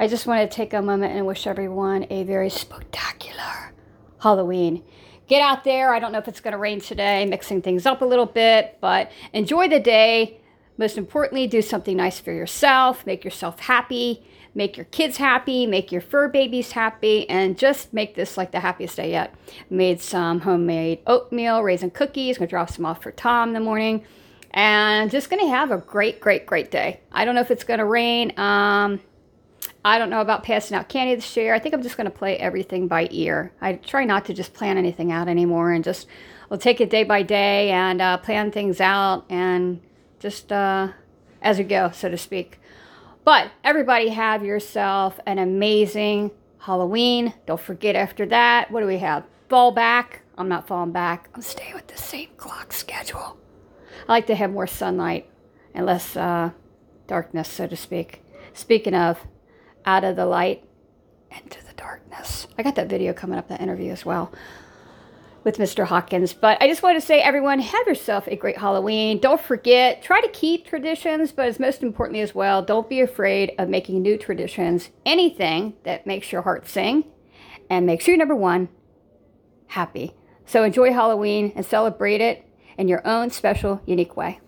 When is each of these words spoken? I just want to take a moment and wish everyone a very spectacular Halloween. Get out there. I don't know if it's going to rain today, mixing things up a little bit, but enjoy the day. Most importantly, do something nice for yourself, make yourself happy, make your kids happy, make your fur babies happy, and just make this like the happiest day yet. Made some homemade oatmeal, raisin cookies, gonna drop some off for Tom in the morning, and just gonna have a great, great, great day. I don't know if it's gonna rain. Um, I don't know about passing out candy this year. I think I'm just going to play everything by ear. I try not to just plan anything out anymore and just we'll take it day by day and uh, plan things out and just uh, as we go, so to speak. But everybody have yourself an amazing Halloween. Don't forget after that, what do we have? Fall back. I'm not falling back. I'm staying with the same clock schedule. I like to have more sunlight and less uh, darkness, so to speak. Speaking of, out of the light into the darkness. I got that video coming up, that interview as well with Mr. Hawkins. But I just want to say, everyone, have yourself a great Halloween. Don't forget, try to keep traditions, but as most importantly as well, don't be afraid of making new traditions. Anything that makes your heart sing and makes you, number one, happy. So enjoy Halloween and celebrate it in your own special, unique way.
I 0.00 0.08
just 0.08 0.26
want 0.26 0.50
to 0.50 0.56
take 0.56 0.72
a 0.72 0.80
moment 0.80 1.14
and 1.14 1.26
wish 1.26 1.46
everyone 1.46 2.06
a 2.08 2.22
very 2.22 2.48
spectacular 2.48 3.74
Halloween. 4.22 4.82
Get 5.28 5.42
out 5.42 5.62
there. 5.62 5.92
I 5.92 5.98
don't 5.98 6.10
know 6.10 6.16
if 6.16 6.26
it's 6.26 6.40
going 6.40 6.52
to 6.52 6.58
rain 6.58 6.80
today, 6.80 7.26
mixing 7.26 7.60
things 7.60 7.84
up 7.84 8.00
a 8.00 8.06
little 8.06 8.24
bit, 8.24 8.78
but 8.80 9.12
enjoy 9.34 9.68
the 9.68 9.78
day. 9.78 10.40
Most 10.78 10.96
importantly, 10.96 11.46
do 11.46 11.60
something 11.60 11.98
nice 11.98 12.18
for 12.18 12.32
yourself, 12.32 13.04
make 13.04 13.24
yourself 13.24 13.60
happy, 13.60 14.24
make 14.54 14.78
your 14.78 14.86
kids 14.86 15.18
happy, 15.18 15.66
make 15.66 15.92
your 15.92 16.00
fur 16.00 16.28
babies 16.28 16.72
happy, 16.72 17.28
and 17.28 17.58
just 17.58 17.92
make 17.92 18.14
this 18.14 18.38
like 18.38 18.52
the 18.52 18.60
happiest 18.60 18.96
day 18.96 19.10
yet. 19.10 19.34
Made 19.68 20.00
some 20.00 20.40
homemade 20.40 21.00
oatmeal, 21.06 21.62
raisin 21.62 21.90
cookies, 21.90 22.38
gonna 22.38 22.48
drop 22.48 22.70
some 22.70 22.86
off 22.86 23.02
for 23.02 23.12
Tom 23.12 23.50
in 23.50 23.52
the 23.52 23.60
morning, 23.60 24.06
and 24.52 25.10
just 25.10 25.28
gonna 25.28 25.48
have 25.48 25.70
a 25.70 25.76
great, 25.76 26.20
great, 26.20 26.46
great 26.46 26.70
day. 26.70 27.00
I 27.12 27.26
don't 27.26 27.34
know 27.34 27.42
if 27.42 27.50
it's 27.50 27.64
gonna 27.64 27.84
rain. 27.84 28.32
Um, 28.38 29.00
I 29.84 29.98
don't 29.98 30.10
know 30.10 30.20
about 30.20 30.42
passing 30.42 30.76
out 30.76 30.88
candy 30.88 31.14
this 31.14 31.36
year. 31.36 31.54
I 31.54 31.58
think 31.58 31.74
I'm 31.74 31.82
just 31.82 31.96
going 31.96 32.04
to 32.04 32.10
play 32.10 32.36
everything 32.36 32.86
by 32.86 33.08
ear. 33.10 33.52
I 33.60 33.74
try 33.74 34.04
not 34.04 34.26
to 34.26 34.34
just 34.34 34.52
plan 34.52 34.76
anything 34.76 35.10
out 35.10 35.26
anymore 35.26 35.72
and 35.72 35.82
just 35.82 36.06
we'll 36.48 36.58
take 36.58 36.80
it 36.80 36.90
day 36.90 37.02
by 37.04 37.22
day 37.22 37.70
and 37.70 38.02
uh, 38.02 38.18
plan 38.18 38.50
things 38.50 38.80
out 38.80 39.24
and 39.30 39.80
just 40.18 40.52
uh, 40.52 40.88
as 41.40 41.56
we 41.56 41.64
go, 41.64 41.90
so 41.92 42.10
to 42.10 42.18
speak. 42.18 42.60
But 43.24 43.50
everybody 43.64 44.08
have 44.08 44.44
yourself 44.44 45.18
an 45.26 45.38
amazing 45.38 46.30
Halloween. 46.58 47.32
Don't 47.46 47.60
forget 47.60 47.96
after 47.96 48.26
that, 48.26 48.70
what 48.70 48.80
do 48.80 48.86
we 48.86 48.98
have? 48.98 49.24
Fall 49.48 49.72
back. 49.72 50.22
I'm 50.36 50.48
not 50.48 50.66
falling 50.66 50.92
back. 50.92 51.28
I'm 51.34 51.42
staying 51.42 51.74
with 51.74 51.86
the 51.86 51.96
same 51.96 52.28
clock 52.36 52.72
schedule. 52.72 53.38
I 54.08 54.12
like 54.12 54.26
to 54.26 54.34
have 54.34 54.52
more 54.52 54.66
sunlight 54.66 55.30
and 55.74 55.86
less 55.86 56.16
uh, 56.16 56.50
darkness, 57.06 57.48
so 57.48 57.66
to 57.66 57.76
speak. 57.76 58.22
Speaking 58.52 58.94
of, 58.94 59.26
out 59.84 60.04
of 60.04 60.16
the 60.16 60.26
light 60.26 60.64
into 61.30 61.64
the 61.66 61.72
darkness. 61.74 62.46
I 62.58 62.62
got 62.62 62.74
that 62.76 62.88
video 62.88 63.12
coming 63.12 63.38
up, 63.38 63.48
that 63.48 63.60
interview 63.60 63.92
as 63.92 64.04
well 64.04 64.32
with 65.44 65.58
Mr. 65.58 65.86
Hawkins. 65.86 66.32
But 66.32 66.60
I 66.60 66.68
just 66.68 66.82
want 66.82 67.00
to 67.00 67.06
say, 67.06 67.20
everyone, 67.20 67.60
have 67.60 67.86
yourself 67.86 68.26
a 68.26 68.36
great 68.36 68.58
Halloween. 68.58 69.18
Don't 69.20 69.40
forget, 69.40 70.02
try 70.02 70.20
to 70.20 70.28
keep 70.28 70.66
traditions, 70.66 71.32
but 71.32 71.48
as 71.48 71.58
most 71.58 71.82
importantly 71.82 72.20
as 72.20 72.34
well, 72.34 72.62
don't 72.62 72.88
be 72.88 73.00
afraid 73.00 73.52
of 73.58 73.68
making 73.68 74.02
new 74.02 74.18
traditions. 74.18 74.90
Anything 75.06 75.74
that 75.84 76.06
makes 76.06 76.32
your 76.32 76.42
heart 76.42 76.68
sing 76.68 77.04
and 77.68 77.86
makes 77.86 78.06
you, 78.06 78.16
number 78.16 78.36
one, 78.36 78.68
happy. 79.68 80.14
So 80.44 80.64
enjoy 80.64 80.92
Halloween 80.92 81.52
and 81.54 81.64
celebrate 81.64 82.20
it 82.20 82.46
in 82.76 82.88
your 82.88 83.06
own 83.06 83.30
special, 83.30 83.80
unique 83.86 84.16
way. 84.16 84.40